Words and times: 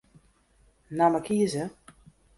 Namme 0.97 1.21
kieze. 1.27 1.69